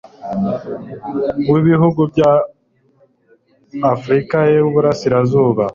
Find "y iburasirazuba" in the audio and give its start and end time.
4.51-5.65